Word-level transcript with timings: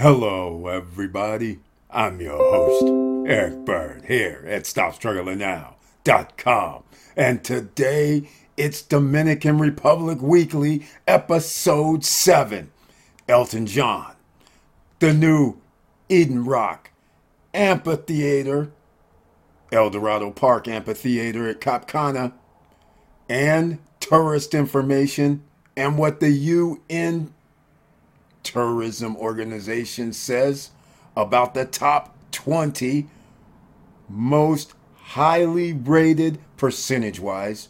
Hello, 0.00 0.66
everybody. 0.66 1.60
I'm 1.90 2.22
your 2.22 2.38
host, 2.38 3.28
Eric 3.28 3.66
Bird, 3.66 4.06
here 4.06 4.42
at 4.48 4.62
StopStrugglingNow.com. 4.62 6.82
And 7.18 7.44
today 7.44 8.26
it's 8.56 8.80
Dominican 8.80 9.58
Republic 9.58 10.22
Weekly, 10.22 10.86
Episode 11.06 12.02
7 12.02 12.70
Elton 13.28 13.66
John, 13.66 14.14
the 15.00 15.12
new 15.12 15.58
Eden 16.08 16.46
Rock 16.46 16.92
Amphitheater, 17.52 18.72
El 19.70 19.90
Dorado 19.90 20.30
Park 20.30 20.66
Amphitheater 20.66 21.46
at 21.46 21.60
Cap 21.60 21.86
Cana, 21.86 22.32
and 23.28 23.78
tourist 24.00 24.54
information 24.54 25.42
and 25.76 25.98
what 25.98 26.20
the 26.20 26.30
UN 26.30 27.34
Tourism 28.42 29.16
Organization 29.16 30.12
says 30.12 30.70
about 31.16 31.54
the 31.54 31.64
top 31.64 32.16
20 32.32 33.08
most 34.08 34.74
highly 34.96 35.72
rated 35.72 36.38
percentage 36.56 37.20
wise 37.20 37.68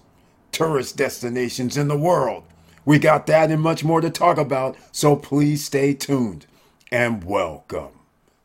tourist 0.52 0.96
destinations 0.96 1.76
in 1.76 1.88
the 1.88 1.96
world. 1.96 2.44
We 2.84 2.98
got 2.98 3.26
that 3.26 3.50
and 3.50 3.62
much 3.62 3.84
more 3.84 4.00
to 4.00 4.10
talk 4.10 4.38
about, 4.38 4.76
so 4.92 5.16
please 5.16 5.64
stay 5.64 5.94
tuned 5.94 6.46
and 6.90 7.24
welcome. 7.24 7.92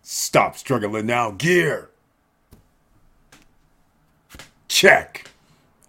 Stop 0.01 0.55
struggling 0.57 1.07
now, 1.07 1.31
gear. 1.31 1.89
Check. 4.67 5.31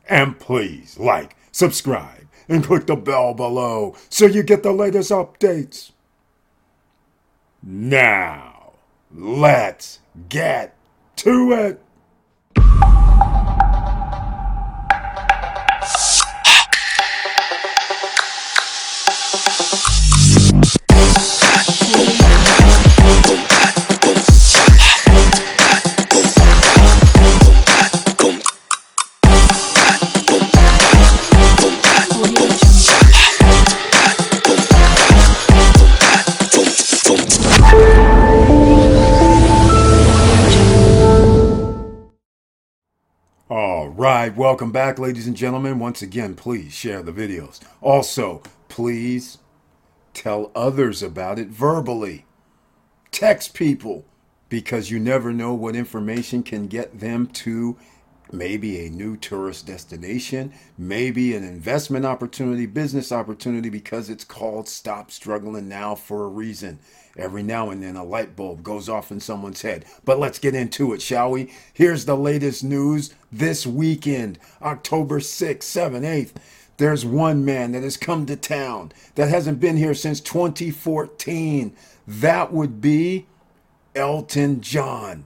And 0.09 0.39
please 0.39 0.99
like, 0.99 1.37
subscribe, 1.51 2.27
and 2.49 2.65
click 2.65 2.87
the 2.87 2.97
bell 2.97 3.35
below 3.35 3.97
so 4.09 4.27
you 4.27 4.43
get 4.43 4.63
the 4.63 4.73
latest 4.73 5.11
updates. 5.11 5.91
Now, 7.69 8.75
let's 9.13 9.99
get 10.29 10.77
to 11.17 11.51
it. 11.53 11.83
Right, 44.29 44.37
welcome 44.37 44.73
back, 44.73 44.99
ladies 44.99 45.29
and 45.29 45.37
gentlemen. 45.37 45.79
Once 45.79 46.03
again, 46.03 46.35
please 46.35 46.73
share 46.73 47.01
the 47.01 47.13
videos. 47.13 47.61
Also, 47.81 48.43
please 48.69 49.39
tell 50.15 50.51
others 50.53 51.01
about 51.01 51.39
it 51.39 51.47
verbally. 51.47 52.25
Text 53.13 53.55
people 53.55 54.05
because 54.49 54.91
you 54.91 54.99
never 54.99 55.33
know 55.33 55.55
what 55.55 55.77
information 55.77 56.43
can 56.43 56.67
get 56.67 56.99
them 56.99 57.29
to 57.29 57.77
maybe 58.33 58.85
a 58.87 58.91
new 58.91 59.17
tourist 59.17 59.67
destination, 59.67 60.53
maybe 60.77 61.35
an 61.35 61.45
investment 61.45 62.05
opportunity, 62.05 62.67
business 62.67 63.13
opportunity, 63.13 63.69
because 63.69 64.11
it's 64.11 64.25
called 64.25 64.69
Stop 64.69 65.11
Struggling 65.11 65.69
Now 65.69 65.95
for 65.95 66.25
a 66.25 66.29
reason. 66.29 66.79
Every 67.17 67.43
now 67.43 67.71
and 67.71 67.83
then 67.83 67.97
a 67.97 68.05
light 68.05 68.37
bulb 68.37 68.63
goes 68.63 68.89
off 68.89 69.11
in 69.11 69.21
someone's 69.21 69.63
head. 69.63 69.87
But 70.05 70.19
let's 70.19 70.39
get 70.39 70.55
into 70.55 70.93
it, 70.93 71.01
shall 71.01 71.31
we? 71.31 71.53
Here's 71.73 72.05
the 72.05 72.17
latest 72.17 72.63
news 72.63 73.15
this 73.33 73.67
weekend, 73.67 74.39
October 74.61 75.21
6th, 75.21 75.59
7th, 75.59 76.03
8th. 76.03 76.33
There's 76.77 77.07
one 77.07 77.45
man 77.45 77.73
that 77.73 77.83
has 77.83 77.97
come 77.97 78.27
to 78.27 78.37
town 78.37 78.93
that 79.15 79.31
hasn't 79.31 79.61
been 79.61 79.79
here 79.79 79.95
since 79.95 80.21
2014. 80.21 81.75
That 82.07 82.53
would 82.53 82.83
be 82.83 83.27
Elton 83.95 84.61
John 84.61 85.25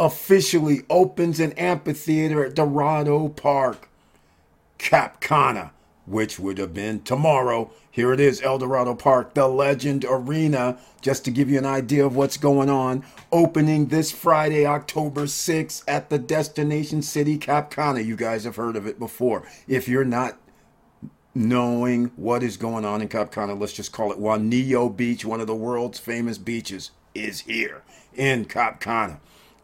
officially 0.00 0.80
opens 0.88 1.38
an 1.38 1.52
amphitheater 1.52 2.44
at 2.44 2.54
Dorado 2.54 3.28
Park, 3.28 3.88
Cap 4.78 5.20
Cana, 5.20 5.72
which 6.06 6.40
would 6.40 6.56
have 6.56 6.72
been 6.72 7.02
tomorrow. 7.02 7.70
Here 7.90 8.12
it 8.12 8.18
is, 8.18 8.40
El 8.40 8.58
Dorado 8.58 8.94
Park, 8.94 9.34
the 9.34 9.46
Legend 9.46 10.06
Arena, 10.08 10.78
just 11.02 11.24
to 11.26 11.30
give 11.30 11.50
you 11.50 11.58
an 11.58 11.66
idea 11.66 12.04
of 12.04 12.16
what's 12.16 12.38
going 12.38 12.70
on. 12.70 13.04
Opening 13.30 13.86
this 13.88 14.10
Friday, 14.10 14.64
October 14.64 15.24
6th 15.24 15.84
at 15.86 16.08
the 16.08 16.18
destination 16.18 17.02
city, 17.02 17.36
Cap 17.36 17.70
Cana. 17.70 18.00
You 18.00 18.16
guys 18.16 18.44
have 18.44 18.56
heard 18.56 18.76
of 18.76 18.86
it 18.86 18.98
before. 18.98 19.46
If 19.68 19.86
you're 19.86 20.04
not 20.04 20.38
knowing 21.34 22.06
what 22.16 22.42
is 22.42 22.56
going 22.56 22.86
on 22.86 23.02
in 23.02 23.08
Cap 23.08 23.32
Cana, 23.32 23.52
let's 23.54 23.74
just 23.74 23.92
call 23.92 24.12
it 24.12 24.18
Juanillo 24.18 24.96
Beach, 24.96 25.26
one 25.26 25.42
of 25.42 25.46
the 25.46 25.54
world's 25.54 25.98
famous 25.98 26.38
beaches, 26.38 26.90
is 27.14 27.40
here 27.40 27.82
in 28.14 28.46
Cap 28.46 28.80
Cana 28.80 29.20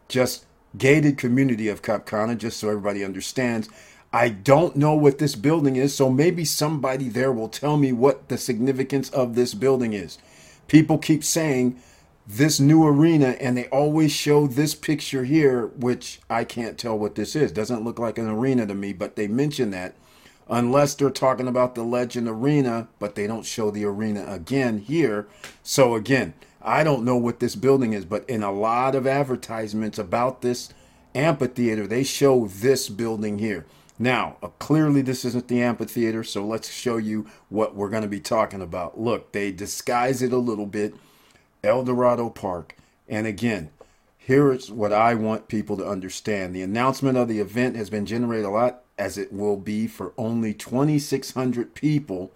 just 0.07 0.45
gated 0.77 1.17
community 1.17 1.67
of 1.67 1.81
Cap 1.81 2.05
Cana, 2.05 2.35
just 2.35 2.59
so 2.59 2.69
everybody 2.69 3.03
understands. 3.03 3.69
I 4.13 4.29
don't 4.29 4.75
know 4.75 4.95
what 4.95 5.17
this 5.17 5.35
building 5.35 5.75
is, 5.75 5.93
so 5.95 6.09
maybe 6.09 6.45
somebody 6.45 7.09
there 7.09 7.31
will 7.31 7.49
tell 7.49 7.77
me 7.77 7.91
what 7.91 8.29
the 8.29 8.37
significance 8.37 9.09
of 9.09 9.35
this 9.35 9.53
building 9.53 9.93
is. 9.93 10.17
People 10.67 10.97
keep 10.97 11.23
saying 11.23 11.79
this 12.25 12.59
new 12.59 12.85
arena, 12.85 13.37
and 13.39 13.57
they 13.57 13.67
always 13.67 14.11
show 14.11 14.47
this 14.47 14.75
picture 14.75 15.23
here, 15.23 15.67
which 15.67 16.19
I 16.29 16.43
can't 16.43 16.77
tell 16.77 16.97
what 16.97 17.15
this 17.15 17.35
is. 17.35 17.51
Doesn't 17.51 17.83
look 17.83 17.99
like 17.99 18.17
an 18.17 18.27
arena 18.27 18.65
to 18.65 18.73
me, 18.73 18.93
but 18.93 19.15
they 19.15 19.27
mention 19.27 19.71
that. 19.71 19.95
Unless 20.49 20.95
they're 20.95 21.09
talking 21.09 21.47
about 21.47 21.75
the 21.75 21.83
Legend 21.83 22.27
Arena, 22.27 22.87
but 22.99 23.15
they 23.15 23.27
don't 23.27 23.45
show 23.45 23.69
the 23.69 23.83
arena 23.83 24.25
again 24.27 24.79
here. 24.79 25.27
So, 25.61 25.95
again, 25.95 26.33
I 26.67 26.83
don't 26.83 27.05
know 27.05 27.15
what 27.15 27.39
this 27.39 27.55
building 27.55 27.93
is, 27.93 28.03
but 28.03 28.29
in 28.29 28.43
a 28.43 28.51
lot 28.51 28.93
of 28.93 29.07
advertisements 29.07 29.97
about 29.97 30.41
this 30.41 30.73
amphitheater, 31.15 31.87
they 31.87 32.03
show 32.03 32.47
this 32.47 32.89
building 32.89 33.39
here. 33.39 33.65
Now, 33.97 34.35
uh, 34.43 34.49
clearly, 34.59 35.01
this 35.01 35.23
isn't 35.23 35.47
the 35.47 35.61
amphitheater, 35.61 36.25
so 36.25 36.45
let's 36.45 36.69
show 36.69 36.97
you 36.97 37.25
what 37.47 37.73
we're 37.73 37.89
going 37.89 38.03
to 38.03 38.09
be 38.09 38.19
talking 38.19 38.61
about. 38.61 38.99
Look, 38.99 39.31
they 39.31 39.53
disguise 39.53 40.21
it 40.21 40.33
a 40.33 40.37
little 40.37 40.65
bit 40.65 40.93
El 41.63 41.85
Dorado 41.85 42.29
Park. 42.29 42.75
And 43.07 43.25
again, 43.25 43.71
here 44.17 44.51
is 44.51 44.69
what 44.69 44.91
I 44.91 45.13
want 45.13 45.47
people 45.47 45.77
to 45.77 45.87
understand. 45.87 46.53
The 46.53 46.63
announcement 46.63 47.17
of 47.17 47.29
the 47.29 47.39
event 47.39 47.77
has 47.77 47.89
been 47.89 48.05
generated 48.05 48.45
a 48.45 48.49
lot, 48.49 48.83
as 48.97 49.17
it 49.17 49.31
will 49.31 49.55
be 49.55 49.87
for 49.87 50.11
only 50.17 50.53
2,600 50.53 51.73
people, 51.73 52.33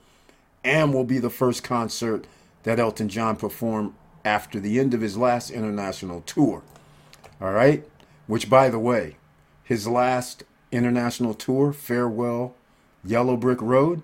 and 0.64 0.94
will 0.94 1.04
be 1.04 1.20
the 1.20 1.30
first 1.30 1.64
concert 1.66 2.26
that 2.64 2.80
Elton 2.80 3.10
John 3.10 3.36
performed 3.36 3.94
after 4.24 4.60
the 4.60 4.80
end 4.80 4.94
of 4.94 5.02
his 5.02 5.18
last 5.18 5.50
international 5.50 6.22
tour. 6.22 6.64
All 7.40 7.52
right? 7.52 7.88
Which, 8.28 8.50
by 8.50 8.70
the 8.70 8.80
way, 8.80 9.18
his 9.64 9.88
last 9.88 10.44
international 10.72 11.34
tour, 11.34 11.74
Farewell 11.74 12.56
Yellow 13.04 13.36
Brick 13.36 13.62
Road, 13.62 14.02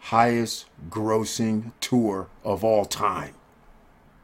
highest 0.00 0.66
grossing 0.88 1.72
tour 1.80 2.28
of 2.44 2.62
all 2.62 2.84
time. 2.84 3.34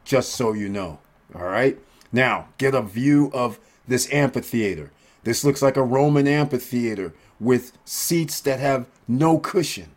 Just 0.03 0.33
so 0.33 0.53
you 0.53 0.69
know. 0.69 0.99
All 1.33 1.45
right? 1.45 1.77
Now, 2.11 2.47
get 2.57 2.75
a 2.75 2.81
view 2.81 3.31
of 3.33 3.59
this 3.87 4.11
amphitheater. 4.13 4.91
This 5.23 5.43
looks 5.43 5.61
like 5.61 5.75
a 5.75 5.83
Roman 5.83 6.27
amphitheater 6.27 7.13
with 7.39 7.71
seats 7.83 8.39
that 8.41 8.59
have 8.59 8.87
no 9.07 9.39
cushion. 9.39 9.89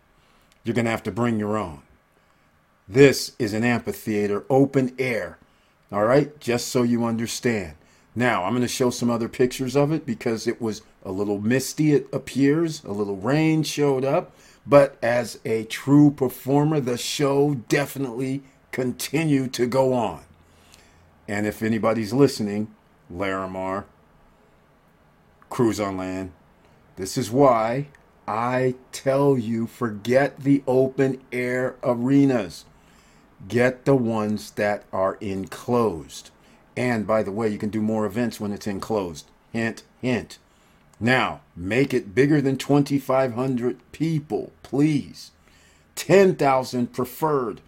You're 0.65 0.75
going 0.75 0.87
to 0.87 0.91
have 0.91 1.03
to 1.05 1.13
bring 1.13 1.39
your 1.39 1.57
own. 1.57 1.83
This 2.91 3.33
is 3.39 3.53
an 3.53 3.65
amphitheater, 3.65 4.45
open 4.49 4.95
air. 4.99 5.37
All 5.93 6.05
right, 6.05 6.39
just 6.41 6.69
so 6.69 6.83
you 6.83 7.05
understand. 7.05 7.75
Now, 8.15 8.45
I'm 8.45 8.53
going 8.53 8.63
to 8.63 8.69
show 8.69 8.89
some 8.89 9.11
other 9.11 9.29
pictures 9.29 9.77
of 9.77 9.93
it 9.93 10.07
because 10.07 10.47
it 10.47 10.61
was 10.61 10.81
a 11.05 11.13
little 11.13 11.39
misty, 11.39 11.93
it 11.93 12.09
appears. 12.15 12.83
A 12.85 12.93
little 12.93 13.17
rain 13.17 13.63
showed 13.63 14.07
up. 14.07 14.33
But 14.67 14.97
as 15.03 15.39
a 15.45 15.65
true 15.65 16.11
performer, 16.11 16.81
the 16.81 16.97
show 16.97 17.57
definitely 17.69 18.43
continued 18.73 19.53
to 19.55 19.67
go 19.67 19.93
on. 19.93 20.23
And 21.27 21.47
if 21.47 21.63
anybody's 21.63 22.15
listening, 22.15 22.75
Larimar, 23.13 23.85
Cruise 25.51 25.79
on 25.79 25.99
Land, 25.99 26.33
this 26.97 27.19
is 27.19 27.31
why 27.31 27.89
I 28.27 28.75
tell 28.93 29.37
you 29.37 29.67
forget 29.67 30.41
the 30.41 30.63
open 30.67 31.21
air 31.33 31.77
arenas 31.83 32.65
get 33.47 33.85
the 33.85 33.95
ones 33.95 34.51
that 34.53 34.85
are 34.93 35.17
enclosed. 35.21 36.31
And 36.77 37.07
by 37.07 37.23
the 37.23 37.33
way, 37.33 37.49
you 37.49 37.59
can 37.59 37.71
do 37.71 37.81
more 37.81 38.07
events 38.07 38.41
when 38.41 38.53
it's 38.53 38.67
enclosed. 38.67 39.27
Hint, 39.53 39.83
hint. 40.01 40.39
Now, 41.01 41.41
make 41.57 41.95
it 41.95 42.15
bigger 42.15 42.41
than 42.41 42.57
2,500 42.57 43.79
people, 43.93 44.53
please. 44.63 45.31
10,000 45.95 46.93
preferred. 46.93 47.61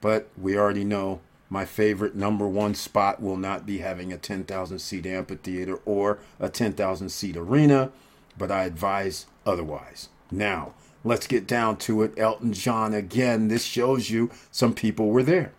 But 0.00 0.28
we 0.36 0.56
already 0.56 0.84
know 0.84 1.20
my 1.48 1.64
favorite 1.64 2.14
number 2.14 2.46
one 2.48 2.74
spot 2.74 3.22
will 3.22 3.36
not 3.36 3.66
be 3.66 3.78
having 3.78 4.12
a 4.12 4.18
10,000 4.18 4.78
seat 4.78 5.06
amphitheater 5.06 5.78
or 5.84 6.18
a 6.40 6.48
10,000 6.48 7.08
seat 7.08 7.36
arena, 7.36 7.90
but 8.36 8.50
I 8.50 8.64
advise 8.64 9.26
otherwise. 9.44 10.08
Now, 10.30 10.74
let's 11.06 11.28
get 11.28 11.46
down 11.46 11.76
to 11.76 12.02
it. 12.02 12.12
Elton 12.18 12.52
John, 12.52 12.92
again, 12.92 13.48
this 13.48 13.64
shows 13.64 14.10
you 14.10 14.30
some 14.50 14.74
people 14.74 15.08
were 15.08 15.22
there. 15.22 15.52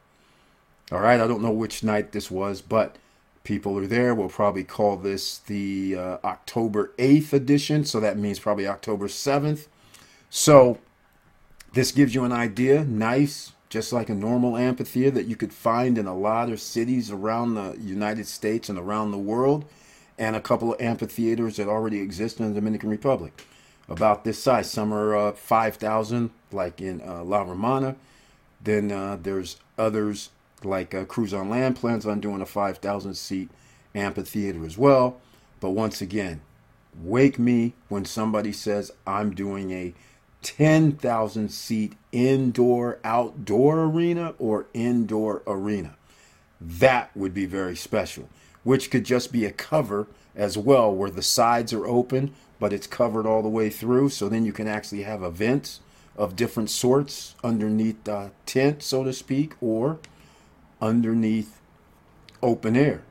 All 0.92 1.00
right, 1.00 1.20
I 1.20 1.26
don't 1.28 1.42
know 1.42 1.52
which 1.52 1.84
night 1.84 2.12
this 2.12 2.30
was, 2.30 2.62
but 2.62 2.98
people 3.44 3.80
are 3.80 3.88
there. 3.88 4.14
We'll 4.14 4.28
probably 4.28 4.66
call 4.66 4.98
this 4.98 5.38
the 5.40 5.96
uh, 5.96 6.18
October 6.24 6.92
8th 6.98 7.32
edition, 7.32 7.86
so 7.86 8.00
that 8.02 8.18
means 8.18 8.40
probably 8.40 8.68
October 8.68 9.08
7th. 9.08 9.68
So, 10.30 10.80
this 11.74 11.94
gives 11.94 12.14
you 12.14 12.26
an 12.26 12.34
idea. 12.34 12.84
Nice, 12.84 13.54
just 13.70 13.94
like 13.94 14.10
a 14.10 14.16
normal 14.16 14.58
amphitheater 14.58 15.12
that 15.12 15.28
you 15.28 15.38
could 15.38 15.54
find 15.54 15.98
in 15.98 16.08
a 16.08 16.16
lot 16.16 16.50
of 16.50 16.60
cities 16.60 17.10
around 17.10 17.56
the 17.56 17.78
United 17.80 18.28
States 18.28 18.68
and 18.68 18.78
around 18.78 19.12
the 19.12 19.18
world, 19.18 19.64
and 20.18 20.36
a 20.36 20.42
couple 20.42 20.74
of 20.74 20.82
amphitheaters 20.82 21.56
that 21.56 21.70
already 21.70 22.02
exist 22.02 22.42
in 22.42 22.50
the 22.50 22.60
Dominican 22.60 22.90
Republic. 22.90 23.46
About 23.90 24.24
this 24.24 24.42
size. 24.42 24.70
Some 24.70 24.94
are 24.94 25.16
uh, 25.16 25.32
5,000, 25.32 26.30
like 26.52 26.82
in 26.82 27.02
uh, 27.02 27.24
La 27.24 27.42
Romana. 27.42 27.96
Then 28.62 28.92
uh, 28.92 29.18
there's 29.22 29.58
others 29.78 30.30
like 30.64 30.94
uh, 30.94 31.06
Cruise 31.06 31.34
on 31.34 31.50
Land 31.50 31.76
plans 31.78 32.06
on 32.06 32.20
doing 32.20 32.42
a 32.42 32.46
5,000 32.46 33.14
seat 33.14 33.50
amphitheater 33.96 34.66
as 34.66 34.78
well. 34.78 35.22
But 35.60 35.72
once 35.72 36.02
again, 36.02 36.42
wake 37.02 37.40
me 37.40 37.74
when 37.88 38.06
somebody 38.06 38.52
says 38.52 38.92
I'm 39.06 39.34
doing 39.34 39.72
a 39.72 39.94
10,000 40.42 41.50
seat 41.50 41.94
indoor 42.12 43.00
outdoor 43.04 43.84
arena 43.86 44.34
or 44.38 44.68
indoor 44.74 45.44
arena. 45.48 45.96
That 46.60 47.16
would 47.16 47.34
be 47.34 47.46
very 47.46 47.76
special, 47.76 48.30
which 48.64 48.90
could 48.90 49.04
just 49.04 49.32
be 49.32 49.46
a 49.46 49.52
cover 49.52 50.08
as 50.38 50.58
well, 50.58 50.94
where 50.94 51.10
the 51.10 51.22
sides 51.22 51.74
are 51.74 51.86
open, 51.86 52.34
but 52.60 52.72
it's 52.72 52.88
covered 52.88 53.26
all 53.26 53.42
the 53.42 53.50
way 53.50 53.70
through. 53.70 54.10
So 54.10 54.30
then 54.30 54.46
you 54.46 54.54
can 54.54 54.68
actually 54.68 55.04
have 55.04 55.24
events 55.24 55.82
of 56.16 56.36
different 56.36 56.70
sorts 56.70 57.36
underneath 57.44 58.04
the 58.06 58.32
tent, 58.46 58.82
so 58.82 59.04
to 59.04 59.12
speak, 59.12 59.56
or 59.60 60.00
underneath 60.80 61.60
open 62.42 62.76
air. 62.78 63.02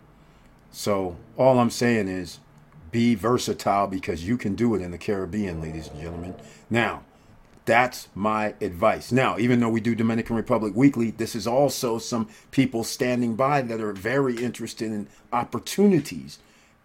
So 0.71 1.17
all 1.37 1.59
I'm 1.59 1.71
saying 1.71 2.09
is 2.09 2.39
be 2.91 3.15
versatile 3.15 3.87
because 3.87 4.27
you 4.27 4.37
can 4.37 4.55
do 4.55 4.75
it 4.75 4.83
in 4.83 4.91
the 4.91 4.99
Caribbean, 4.99 5.61
ladies 5.61 5.89
and 5.89 6.01
gentlemen. 6.01 6.35
Now, 6.71 7.03
that's 7.65 8.09
my 8.15 8.55
advice. 8.61 9.11
Now, 9.11 9.39
even 9.39 9.59
though 9.59 9.69
we 9.69 9.81
do 9.81 9.95
Dominican 9.95 10.37
Republic 10.37 10.75
weekly, 10.77 11.11
this 11.11 11.35
is 11.35 11.47
also 11.47 11.99
some 11.99 12.29
people 12.53 12.85
standing 12.85 13.35
by 13.35 13.61
that 13.63 13.81
are 13.81 13.93
very 13.93 14.37
interested 14.37 14.93
in 14.93 15.09
opportunities. 15.33 16.39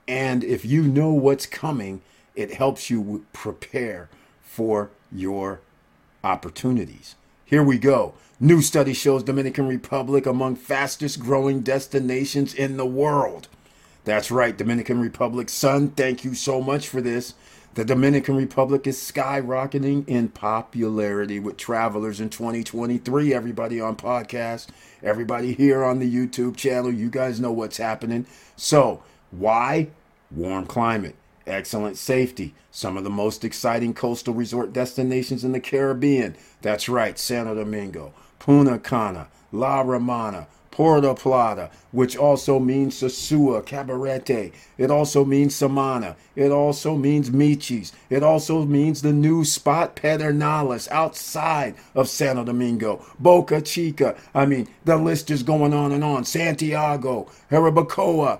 And 0.07 0.43
if 0.43 0.65
you 0.65 0.83
know 0.83 1.13
what's 1.13 1.45
coming, 1.45 2.01
it 2.35 2.53
helps 2.53 2.89
you 2.89 3.25
prepare 3.33 4.09
for 4.41 4.89
your 5.11 5.61
opportunities. 6.23 7.15
Here 7.45 7.63
we 7.63 7.77
go. 7.77 8.13
New 8.39 8.61
study 8.61 8.93
shows 8.93 9.23
Dominican 9.23 9.67
Republic 9.67 10.25
among 10.25 10.55
fastest 10.55 11.19
growing 11.19 11.61
destinations 11.61 12.53
in 12.53 12.77
the 12.77 12.85
world. 12.85 13.47
That's 14.03 14.31
right, 14.31 14.57
Dominican 14.57 14.99
Republic. 14.99 15.47
Sun, 15.49 15.89
thank 15.91 16.23
you 16.23 16.33
so 16.33 16.61
much 16.61 16.87
for 16.87 17.01
this. 17.01 17.35
The 17.73 17.85
Dominican 17.85 18.35
Republic 18.35 18.87
is 18.87 18.97
skyrocketing 18.97 20.07
in 20.07 20.29
popularity 20.29 21.39
with 21.39 21.55
travelers 21.55 22.19
in 22.19 22.29
2023. 22.29 23.33
Everybody 23.33 23.79
on 23.79 23.95
podcast, 23.95 24.67
everybody 25.01 25.53
here 25.53 25.83
on 25.83 25.99
the 25.99 26.13
YouTube 26.13 26.57
channel, 26.57 26.91
you 26.91 27.09
guys 27.09 27.39
know 27.39 27.51
what's 27.51 27.77
happening. 27.77 28.25
So, 28.55 29.03
why? 29.31 29.87
Warm 30.29 30.65
climate, 30.65 31.15
excellent 31.47 31.97
safety, 31.97 32.53
some 32.69 32.97
of 32.97 33.03
the 33.03 33.09
most 33.09 33.43
exciting 33.43 33.93
coastal 33.93 34.33
resort 34.33 34.71
destinations 34.71 35.43
in 35.43 35.51
the 35.51 35.59
Caribbean. 35.59 36.35
That's 36.61 36.87
right, 36.87 37.17
Santo 37.17 37.55
Domingo, 37.55 38.13
Punta 38.39 38.79
Cana, 38.79 39.27
La 39.51 39.81
Romana, 39.81 40.47
Puerto 40.71 41.13
Plata, 41.13 41.69
which 41.91 42.15
also 42.15 42.57
means 42.57 42.95
Sosua, 42.95 43.61
Cabarete. 43.61 44.53
It 44.77 44.89
also 44.89 45.25
means 45.25 45.53
Samana. 45.53 46.15
It 46.35 46.49
also 46.49 46.95
means 46.95 47.29
Miches. 47.29 47.91
It 48.09 48.23
also 48.23 48.65
means 48.65 49.01
the 49.01 49.11
new 49.11 49.43
spot 49.43 49.97
Pedernales 49.97 50.89
outside 50.89 51.75
of 51.93 52.07
Santo 52.07 52.45
Domingo. 52.45 53.05
Boca 53.19 53.61
Chica. 53.61 54.15
I 54.33 54.45
mean, 54.45 54.69
the 54.85 54.95
list 54.95 55.29
is 55.29 55.43
going 55.43 55.73
on 55.73 55.91
and 55.91 56.05
on. 56.05 56.23
Santiago, 56.23 57.29
Jarabacoa, 57.51 58.39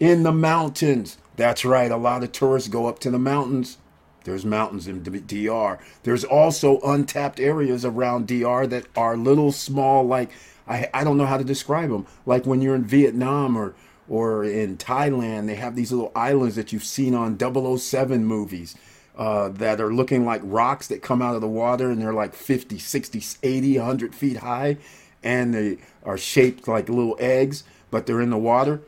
in 0.00 0.22
the 0.22 0.32
mountains. 0.32 1.18
That's 1.36 1.64
right, 1.64 1.90
a 1.90 1.96
lot 1.96 2.22
of 2.22 2.32
tourists 2.32 2.68
go 2.68 2.86
up 2.86 2.98
to 3.00 3.10
the 3.10 3.18
mountains. 3.18 3.78
There's 4.24 4.44
mountains 4.44 4.86
in 4.86 5.02
DR. 5.02 5.78
There's 6.02 6.24
also 6.24 6.80
untapped 6.80 7.40
areas 7.40 7.84
around 7.84 8.26
DR 8.26 8.66
that 8.66 8.86
are 8.96 9.16
little 9.16 9.52
small, 9.52 10.04
like 10.04 10.30
I, 10.66 10.88
I 10.92 11.04
don't 11.04 11.16
know 11.16 11.26
how 11.26 11.38
to 11.38 11.44
describe 11.44 11.90
them. 11.90 12.06
Like 12.26 12.44
when 12.44 12.60
you're 12.60 12.74
in 12.74 12.84
Vietnam 12.84 13.56
or 13.56 13.74
or 14.08 14.42
in 14.44 14.78
Thailand, 14.78 15.46
they 15.46 15.54
have 15.56 15.76
these 15.76 15.92
little 15.92 16.12
islands 16.14 16.56
that 16.56 16.72
you've 16.72 16.84
seen 16.84 17.14
on 17.14 17.38
007 17.38 18.24
movies 18.24 18.74
uh, 19.18 19.50
that 19.50 19.80
are 19.80 19.92
looking 19.92 20.24
like 20.24 20.40
rocks 20.44 20.88
that 20.88 21.02
come 21.02 21.20
out 21.20 21.34
of 21.34 21.42
the 21.42 21.48
water 21.48 21.90
and 21.90 22.00
they're 22.00 22.14
like 22.14 22.34
50, 22.34 22.78
60, 22.78 23.22
80, 23.42 23.78
100 23.78 24.14
feet 24.14 24.38
high 24.38 24.78
and 25.22 25.52
they 25.52 25.78
are 26.04 26.16
shaped 26.16 26.66
like 26.68 26.88
little 26.88 27.16
eggs, 27.18 27.64
but 27.90 28.06
they're 28.06 28.20
in 28.20 28.30
the 28.30 28.38
water. 28.38 28.80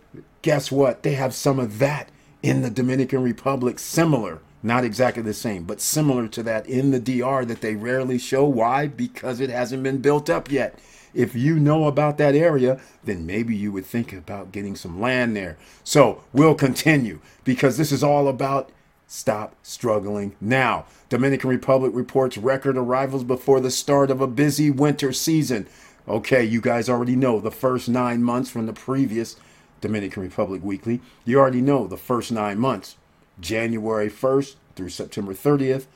Guess 0.42 0.72
what? 0.72 1.02
They 1.02 1.14
have 1.14 1.34
some 1.34 1.58
of 1.58 1.78
that 1.78 2.10
in 2.42 2.62
the 2.62 2.70
Dominican 2.70 3.22
Republic, 3.22 3.78
similar. 3.78 4.40
Not 4.62 4.84
exactly 4.84 5.22
the 5.22 5.34
same, 5.34 5.64
but 5.64 5.80
similar 5.80 6.28
to 6.28 6.42
that 6.42 6.66
in 6.66 6.90
the 6.90 7.00
DR 7.00 7.44
that 7.46 7.60
they 7.60 7.76
rarely 7.76 8.18
show. 8.18 8.44
Why? 8.44 8.86
Because 8.86 9.40
it 9.40 9.50
hasn't 9.50 9.82
been 9.82 9.98
built 9.98 10.28
up 10.28 10.50
yet. 10.50 10.78
If 11.14 11.34
you 11.34 11.58
know 11.58 11.86
about 11.86 12.18
that 12.18 12.34
area, 12.34 12.80
then 13.02 13.26
maybe 13.26 13.56
you 13.56 13.72
would 13.72 13.86
think 13.86 14.12
about 14.12 14.52
getting 14.52 14.76
some 14.76 15.00
land 15.00 15.34
there. 15.34 15.56
So 15.82 16.22
we'll 16.32 16.54
continue 16.54 17.20
because 17.42 17.76
this 17.76 17.90
is 17.90 18.04
all 18.04 18.28
about 18.28 18.70
stop 19.06 19.56
struggling 19.62 20.36
now. 20.40 20.84
Dominican 21.08 21.50
Republic 21.50 21.92
reports 21.94 22.38
record 22.38 22.76
arrivals 22.76 23.24
before 23.24 23.60
the 23.60 23.70
start 23.70 24.10
of 24.10 24.20
a 24.20 24.26
busy 24.26 24.70
winter 24.70 25.12
season. 25.12 25.66
Okay, 26.06 26.44
you 26.44 26.60
guys 26.60 26.88
already 26.88 27.16
know 27.16 27.40
the 27.40 27.50
first 27.50 27.88
nine 27.88 28.22
months 28.22 28.50
from 28.50 28.66
the 28.66 28.72
previous 28.72 29.36
Dominican 29.80 30.22
Republic 30.22 30.62
Weekly. 30.62 31.00
You 31.24 31.38
already 31.38 31.60
know 31.60 31.86
the 31.86 31.96
first 31.96 32.32
nine 32.32 32.58
months 32.58 32.96
January 33.40 34.10
1st 34.10 34.56
through 34.76 34.90
September 34.90 35.34
30th 35.34 35.86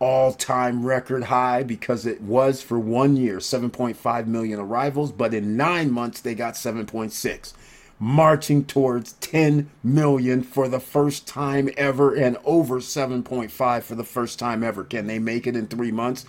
all 0.00 0.32
time 0.32 0.84
record 0.84 1.24
high 1.24 1.62
because 1.62 2.06
it 2.06 2.20
was 2.22 2.62
for 2.62 2.78
one 2.78 3.16
year 3.16 3.36
7.5 3.36 4.26
million 4.26 4.58
arrivals, 4.58 5.12
but 5.12 5.34
in 5.34 5.56
nine 5.56 5.90
months 5.92 6.20
they 6.20 6.34
got 6.34 6.54
7.6, 6.54 7.52
marching 7.98 8.64
towards 8.64 9.12
10 9.14 9.70
million 9.84 10.42
for 10.42 10.68
the 10.68 10.80
first 10.80 11.28
time 11.28 11.68
ever 11.76 12.14
and 12.14 12.38
over 12.44 12.80
7.5 12.80 13.82
for 13.82 13.94
the 13.94 14.02
first 14.02 14.38
time 14.38 14.64
ever. 14.64 14.82
Can 14.82 15.06
they 15.06 15.18
make 15.18 15.46
it 15.46 15.54
in 15.54 15.66
three 15.66 15.92
months? 15.92 16.24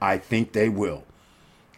I 0.00 0.18
think 0.18 0.52
they 0.52 0.68
will. 0.68 1.04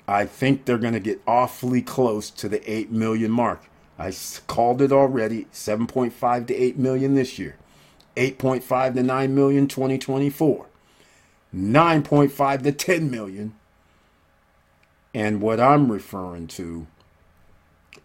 I 0.09 0.27
think 0.27 0.65
they're 0.65 0.79
going 0.79 0.95
to 0.95 1.01
get 1.01 1.23
awfully 1.27 1.83
close 1.83 2.29
to 2.31 2.49
the 2.49 2.71
8 2.71 2.91
million 2.91 3.31
mark. 3.31 3.63
I 3.99 4.13
called 4.47 4.83
it 4.83 4.93
already 4.93 5.47
7.5 5.53 6.47
to 6.49 6.55
8 6.55 6.77
million 6.79 7.15
this 7.15 7.39
year, 7.39 7.57
8.5 8.17 8.95
to 8.95 9.03
9 9.03 9.35
million 9.35 9.69
2024. 9.69 10.67
9.5 11.55 12.63
to 12.63 12.73
10 12.73 13.11
million. 13.11 13.55
And 15.15 15.41
what 15.41 15.59
I'm 15.59 15.91
referring 15.91 16.47
to 16.49 16.87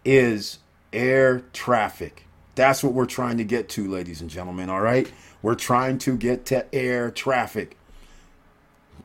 is 0.05 0.59
air 0.93 1.43
traffic. 1.51 2.25
That's 2.55 2.83
what 2.83 2.93
we're 2.93 3.05
trying 3.05 3.37
to 3.37 3.43
get 3.43 3.69
to, 3.69 3.89
ladies 3.89 4.21
and 4.21 4.29
gentlemen, 4.29 4.69
all 4.69 4.81
right? 4.81 5.11
We're 5.41 5.55
trying 5.55 5.97
to 5.99 6.15
get 6.15 6.45
to 6.47 6.73
air 6.73 7.11
traffic. 7.11 7.77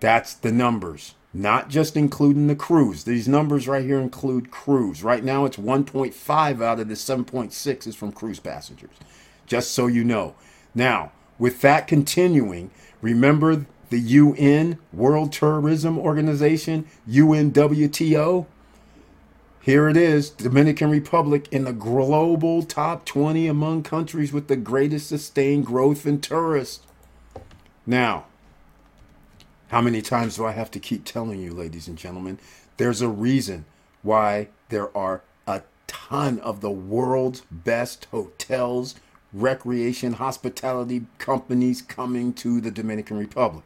That's 0.01 0.35
the 0.35 0.53
numbers, 0.53 1.15
not 1.37 1.69
just 1.69 1.97
including 1.97 2.47
the 2.47 2.57
cruise. 2.57 3.05
These 3.05 3.29
numbers 3.29 3.69
right 3.69 3.85
here 3.85 4.01
include 4.01 4.51
cruise. 4.51 5.03
Right 5.03 5.23
now, 5.23 5.45
it's 5.45 5.59
1.5 5.59 6.63
out 6.63 6.81
of 6.81 6.89
the 6.89 6.95
7.6 6.95 7.87
is 7.87 7.95
from 7.95 8.13
cruise 8.13 8.41
passengers, 8.41 8.97
just 9.47 9.73
so 9.73 9.87
you 9.87 10.03
know. 10.03 10.35
Now, 10.75 11.13
with 11.39 11.61
that 11.61 11.87
continuing, 11.87 12.71
remember 13.03 13.67
the 13.91 14.01
UN, 14.01 14.79
World 14.95 15.31
Tourism 15.31 15.99
Organization, 15.99 16.87
UNWTO. 17.07 18.47
Here 19.61 19.89
it 19.89 19.97
is 19.97 20.31
Dominican 20.31 20.91
Republic 20.91 21.49
in 21.51 21.65
the 21.65 21.73
global 21.73 22.63
top 22.63 23.05
20 23.05 23.47
among 23.47 23.83
countries 23.83 24.33
with 24.33 24.49
the 24.49 24.57
greatest 24.57 25.09
sustained 25.09 25.67
growth 25.67 26.07
in 26.07 26.21
tourists. 26.21 26.87
Now, 27.85 28.25
how 29.69 29.81
many 29.81 30.01
times 30.01 30.37
do 30.37 30.45
I 30.45 30.53
have 30.53 30.71
to 30.73 30.81
keep 30.81 31.05
telling 31.05 31.41
you, 31.41 31.53
ladies 31.53 31.89
and 31.89 31.99
gentlemen? 31.99 32.39
There's 32.77 33.03
a 33.03 33.09
reason 33.09 33.65
why 34.03 34.49
there 34.69 34.97
are 34.97 35.23
a 35.47 35.63
ton 35.87 36.39
of 36.41 36.61
the 36.61 36.71
world's 36.71 37.43
best 37.51 38.07
hotels, 38.13 38.95
recreation, 39.33 40.15
hospitality 40.15 41.07
companies 41.19 41.83
coming 41.83 42.33
to 42.35 42.61
the 42.61 42.71
Dominican 42.71 43.19
Republic. 43.19 43.65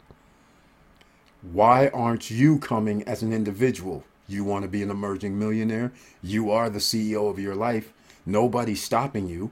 Why 1.42 1.88
aren't 1.88 2.30
you 2.30 2.59
coming 2.59 3.02
as 3.04 3.23
an 3.23 3.33
individual? 3.33 4.04
You 4.28 4.45
want 4.45 4.62
to 4.62 4.69
be 4.69 4.83
an 4.83 4.90
emerging 4.90 5.38
millionaire? 5.38 5.92
You 6.23 6.50
are 6.50 6.71
the 6.71 6.78
CEO 6.78 7.28
of 7.28 7.38
your 7.38 7.54
life. 7.54 7.92
Nobody's 8.25 8.83
stopping 8.83 9.28
you 9.28 9.50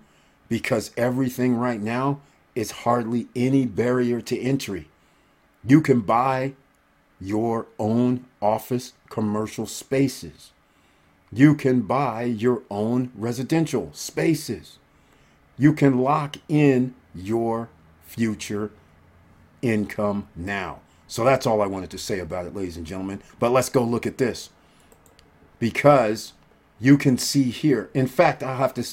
because 0.49 0.93
everything 0.97 1.57
right 1.57 1.81
now 1.81 2.21
is 2.55 2.71
hardly 2.71 3.29
any 3.35 3.67
barrier 3.67 4.21
to 4.23 4.39
entry. 4.39 4.89
You 5.65 5.81
can 5.81 6.01
buy 6.01 6.55
your 7.21 7.67
own 7.79 8.25
office 8.41 8.93
commercial 9.11 9.67
spaces. 9.67 10.53
You 11.33 11.55
can 11.55 11.83
buy 11.83 12.23
your 12.25 12.63
own 12.71 13.11
residential 13.15 13.91
spaces. 13.93 14.79
You 15.59 15.73
can 15.73 15.99
lock 15.99 16.37
in 16.49 16.95
your 17.15 17.69
future 18.03 18.71
income 19.61 20.29
now. 20.37 20.81
So 21.07 21.25
that's 21.25 21.47
all 21.47 21.61
I 21.61 21.67
wanted 21.67 21.91
to 21.91 21.99
say 21.99 22.19
about 22.19 22.47
it, 22.47 22.55
ladies 22.55 22.77
and 22.77 22.87
gentlemen. 22.87 23.23
But 23.39 23.51
let's 23.51 23.69
go 23.69 23.83
look 23.83 24.07
at 24.07 24.19
this. 24.19 24.51
Because 25.59 26.35
you 26.79 26.97
can 26.97 27.19
see 27.19 27.45
here, 27.45 27.91
in 27.93 28.07
fact, 28.07 28.43
I'll 28.43 28.57
have 28.57 28.75
to 28.75 28.85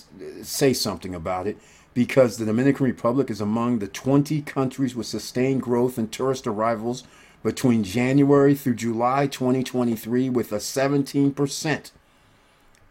say 0.43 0.73
something 0.73 1.13
about 1.13 1.45
it 1.45 1.57
because 1.95 2.37
the 2.37 2.45
Dominican 2.45 2.85
Republic 2.85 3.31
is 3.31 3.41
among 3.41 3.79
the 3.79 3.87
20 3.87 4.41
countries 4.43 4.95
with 4.95 5.07
sustained 5.07 5.63
growth 5.63 5.97
in 5.97 6.09
tourist 6.09 6.45
arrivals 6.45 7.05
between 7.41 7.83
January 7.83 8.53
through 8.53 8.75
July 8.75 9.25
2023 9.25 10.29
with 10.29 10.51
a 10.51 10.57
17% 10.57 11.91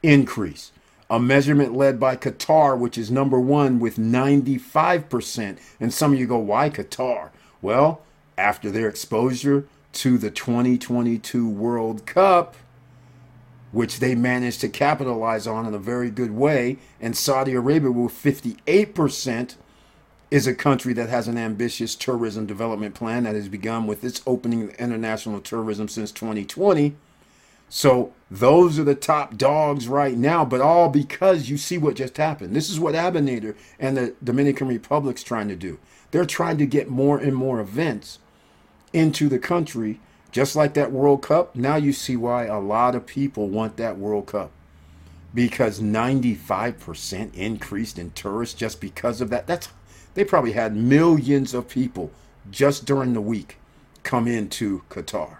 increase. 0.02 0.72
A 1.10 1.20
measurement 1.20 1.74
led 1.74 2.00
by 2.00 2.16
Qatar, 2.16 2.78
which 2.78 2.96
is 2.96 3.10
number 3.10 3.38
one 3.38 3.78
with 3.78 3.98
95%. 3.98 5.58
And 5.78 5.92
some 5.92 6.14
of 6.14 6.18
you 6.18 6.26
go, 6.26 6.38
why 6.38 6.70
Qatar? 6.70 7.28
Well, 7.60 8.00
after 8.38 8.70
their 8.70 8.88
exposure 8.88 9.66
to 9.92 10.16
the 10.16 10.30
2022 10.30 11.46
World 11.46 12.06
Cup, 12.06 12.56
which 13.74 13.98
they 13.98 14.14
managed 14.14 14.60
to 14.60 14.68
capitalize 14.68 15.46
on 15.46 15.66
in 15.66 15.74
a 15.74 15.78
very 15.78 16.10
good 16.10 16.30
way, 16.30 16.78
and 17.00 17.16
Saudi 17.16 17.54
Arabia, 17.54 17.90
with 17.90 18.12
58%, 18.12 19.56
is 20.30 20.46
a 20.46 20.54
country 20.54 20.92
that 20.94 21.08
has 21.08 21.28
an 21.28 21.36
ambitious 21.36 21.94
tourism 21.94 22.46
development 22.46 22.94
plan 22.94 23.24
that 23.24 23.34
has 23.34 23.48
begun 23.48 23.86
with 23.86 24.04
its 24.04 24.22
opening 24.26 24.62
of 24.62 24.74
international 24.76 25.40
tourism 25.40 25.88
since 25.88 26.10
2020. 26.12 26.94
So 27.68 28.12
those 28.30 28.78
are 28.78 28.84
the 28.84 28.94
top 28.94 29.36
dogs 29.36 29.88
right 29.88 30.16
now, 30.16 30.44
but 30.44 30.60
all 30.60 30.88
because 30.88 31.50
you 31.50 31.56
see 31.56 31.76
what 31.76 31.96
just 31.96 32.16
happened. 32.16 32.54
This 32.54 32.70
is 32.70 32.78
what 32.78 32.94
Abinader 32.94 33.56
and 33.78 33.96
the 33.96 34.14
Dominican 34.22 34.68
Republic's 34.68 35.24
trying 35.24 35.48
to 35.48 35.56
do. 35.56 35.78
They're 36.12 36.24
trying 36.24 36.58
to 36.58 36.66
get 36.66 36.88
more 36.88 37.18
and 37.18 37.34
more 37.34 37.58
events 37.58 38.20
into 38.92 39.28
the 39.28 39.40
country, 39.40 40.00
just 40.34 40.56
like 40.56 40.74
that 40.74 40.90
World 40.90 41.22
Cup. 41.22 41.54
Now 41.54 41.76
you 41.76 41.92
see 41.92 42.16
why 42.16 42.46
a 42.46 42.58
lot 42.58 42.96
of 42.96 43.06
people 43.06 43.48
want 43.48 43.76
that 43.76 43.98
World 43.98 44.26
Cup. 44.26 44.50
Because 45.32 45.80
95% 45.80 47.32
increased 47.34 48.00
in 48.00 48.10
tourists 48.10 48.58
just 48.58 48.80
because 48.80 49.20
of 49.20 49.30
that. 49.30 49.46
That's 49.46 49.68
they 50.14 50.24
probably 50.24 50.50
had 50.50 50.74
millions 50.74 51.54
of 51.54 51.68
people 51.68 52.10
just 52.50 52.84
during 52.84 53.12
the 53.12 53.20
week 53.20 53.58
come 54.02 54.26
into 54.26 54.82
Qatar. 54.90 55.36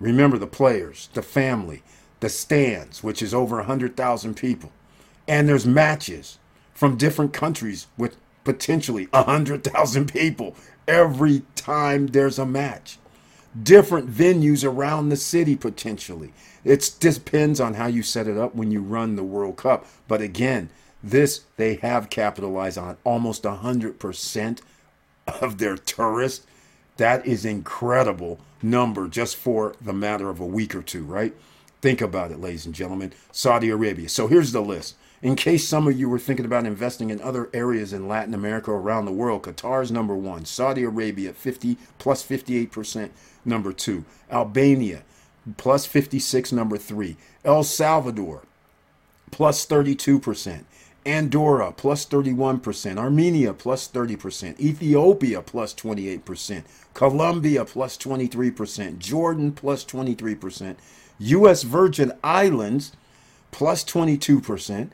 Remember 0.00 0.38
the 0.38 0.46
players, 0.46 1.10
the 1.12 1.22
family, 1.22 1.82
the 2.20 2.30
stands, 2.30 3.02
which 3.02 3.20
is 3.20 3.34
over 3.34 3.56
100,000 3.56 4.34
people. 4.34 4.72
And 5.28 5.46
there's 5.46 5.66
matches 5.66 6.38
from 6.72 6.96
different 6.96 7.34
countries 7.34 7.86
with 7.98 8.16
potentially 8.44 9.08
100,000 9.10 10.10
people 10.10 10.56
every 10.88 11.42
time 11.54 12.06
there's 12.06 12.38
a 12.38 12.46
match. 12.46 12.96
Different 13.60 14.10
venues 14.10 14.64
around 14.66 15.08
the 15.08 15.16
city 15.16 15.56
potentially. 15.56 16.32
It 16.64 16.94
depends 17.00 17.60
on 17.60 17.74
how 17.74 17.86
you 17.86 18.02
set 18.02 18.26
it 18.26 18.38
up 18.38 18.54
when 18.54 18.70
you 18.70 18.80
run 18.80 19.16
the 19.16 19.24
World 19.24 19.56
Cup. 19.56 19.86
But 20.08 20.22
again, 20.22 20.70
this 21.02 21.42
they 21.56 21.74
have 21.76 22.10
capitalized 22.10 22.78
on 22.78 22.96
almost 23.04 23.42
100% 23.42 24.60
of 25.26 25.58
their 25.58 25.76
tourists. 25.76 26.46
That 26.96 27.26
is 27.26 27.44
incredible 27.44 28.38
number 28.62 29.08
just 29.08 29.36
for 29.36 29.74
the 29.80 29.92
matter 29.92 30.30
of 30.30 30.40
a 30.40 30.46
week 30.46 30.74
or 30.74 30.82
two, 30.82 31.04
right? 31.04 31.34
Think 31.80 32.00
about 32.00 32.30
it, 32.30 32.40
ladies 32.40 32.64
and 32.64 32.74
gentlemen. 32.74 33.12
Saudi 33.32 33.68
Arabia. 33.68 34.08
So 34.08 34.28
here's 34.28 34.52
the 34.52 34.60
list. 34.60 34.94
In 35.20 35.36
case 35.36 35.66
some 35.68 35.86
of 35.86 35.98
you 35.98 36.08
were 36.08 36.18
thinking 36.18 36.44
about 36.44 36.66
investing 36.66 37.10
in 37.10 37.20
other 37.20 37.48
areas 37.54 37.92
in 37.92 38.08
Latin 38.08 38.34
America 38.34 38.70
or 38.72 38.80
around 38.80 39.04
the 39.04 39.12
world, 39.12 39.42
Qatar 39.42 39.82
is 39.82 39.92
number 39.92 40.16
one. 40.16 40.44
Saudi 40.44 40.82
Arabia, 40.82 41.32
50 41.32 41.76
plus 41.98 42.24
58%, 42.26 43.10
number 43.44 43.72
two. 43.72 44.04
Albania, 44.30 45.02
plus 45.56 45.86
56, 45.86 46.52
number 46.52 46.78
three. 46.78 47.16
El 47.44 47.64
Salvador, 47.64 48.42
plus 49.30 49.66
32%. 49.66 50.64
Andorra 51.04 51.72
plus 51.72 52.06
31%, 52.06 52.96
Armenia 52.96 53.52
plus 53.52 53.88
30%, 53.88 54.60
Ethiopia 54.60 55.42
plus 55.42 55.74
28%, 55.74 56.62
Colombia 56.94 57.64
plus 57.64 57.98
23%, 57.98 58.98
Jordan 58.98 59.50
plus 59.50 59.84
23%, 59.84 60.76
US 61.18 61.62
Virgin 61.64 62.12
Islands 62.22 62.92
plus 63.50 63.84
22%, 63.84 64.90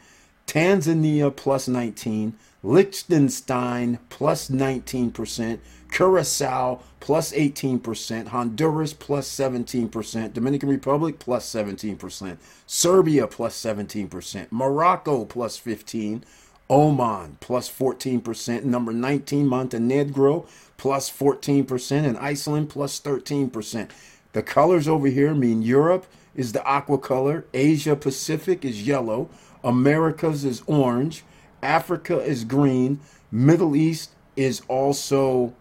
Tanzania 0.46 1.34
plus 1.34 1.68
19, 1.68 2.34
Liechtenstein 2.62 3.98
plus 4.08 4.50
19%, 4.50 5.58
Curacao 5.90 6.80
plus 7.00 7.32
18%, 7.32 8.28
Honduras 8.28 8.92
plus 8.92 9.30
17%, 9.30 10.32
Dominican 10.32 10.68
Republic 10.68 11.18
plus 11.18 11.48
17%, 11.48 12.36
Serbia 12.66 13.26
plus 13.26 13.56
17%, 13.60 14.46
Morocco 14.50 15.24
plus 15.24 15.56
15, 15.56 16.24
Oman 16.68 17.36
plus 17.40 17.70
14%, 17.70 18.64
number 18.64 18.92
19 18.92 19.46
Montenegro 19.46 20.46
plus 20.76 21.10
14%, 21.10 22.04
and 22.04 22.18
Iceland 22.18 22.68
plus 22.68 23.00
13%. 23.00 23.88
The 24.32 24.42
colors 24.42 24.86
over 24.86 25.06
here 25.06 25.34
mean 25.34 25.62
Europe 25.62 26.06
is 26.34 26.52
the 26.52 26.64
aqua 26.64 26.98
color, 26.98 27.46
Asia 27.54 27.96
Pacific 27.96 28.64
is 28.64 28.86
yellow, 28.86 29.30
Americas 29.64 30.44
is 30.44 30.62
orange, 30.66 31.24
Africa 31.62 32.18
is 32.20 32.44
green, 32.44 33.00
Middle 33.30 33.76
East 33.76 34.12
is 34.36 34.62
also 34.68 35.52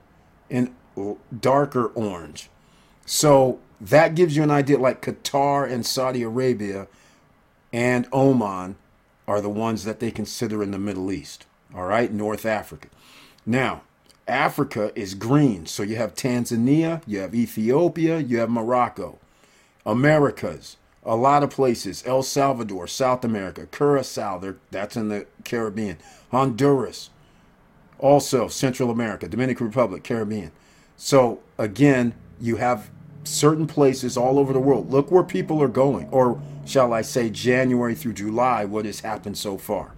in 0.50 0.74
darker 1.39 1.88
orange. 1.88 2.50
So 3.06 3.60
that 3.80 4.16
gives 4.16 4.36
you 4.36 4.44
an 4.44 4.51
idea 4.51 4.77
like 4.77 5.01
Qatar 5.01 5.70
and 5.70 5.86
Saudi 5.86 6.24
Arabia 6.24 6.88
and 7.72 8.08
Oman 8.12 8.75
are 9.27 9.42
the 9.42 9.50
ones 9.50 9.84
that 9.84 10.00
they 10.00 10.12
consider 10.12 10.63
in 10.63 10.72
the 10.72 10.80
Middle 10.80 11.12
East. 11.12 11.46
All 11.75 11.86
right, 11.86 12.12
North 12.12 12.46
Africa. 12.46 12.88
Now, 13.46 13.82
Africa 14.27 14.92
is 14.96 15.13
green. 15.13 15.66
So 15.66 15.84
you 15.84 15.96
have 15.98 16.16
Tanzania, 16.16 17.01
you 17.06 17.20
have 17.20 17.36
Ethiopia, 17.36 18.20
you 18.20 18.39
have 18.39 18.50
Morocco. 18.50 19.20
Americas, 19.86 20.77
a 21.08 21.16
lot 21.16 21.42
of 21.42 21.50
places. 21.50 22.04
El 22.06 22.22
Salvador, 22.22 22.86
South 22.86 23.24
America, 23.24 23.66
Curacao, 23.66 24.56
that's 24.70 24.96
in 24.96 25.08
the 25.08 25.26
Caribbean. 25.46 25.98
Honduras, 26.32 27.10
also 27.98 28.48
Central 28.48 28.92
America, 28.92 29.28
Dominican 29.28 29.66
Republic, 29.68 30.04
Caribbean. 30.04 30.52
So 30.98 31.40
again, 31.58 32.14
you 32.40 32.58
have 32.58 32.92
certain 33.24 33.66
places 33.68 34.18
all 34.18 34.38
over 34.38 34.54
the 34.54 34.60
world. 34.60 34.92
Look 34.92 35.10
where 35.10 35.24
people 35.24 35.62
are 35.64 35.68
going, 35.68 36.08
or 36.10 36.42
shall 36.66 36.94
I 36.94 37.02
say, 37.02 37.30
January 37.30 37.96
through 37.96 38.14
July, 38.14 38.66
what 38.66 38.86
has 38.86 39.00
happened 39.00 39.38
so 39.38 39.58
far. 39.58 39.94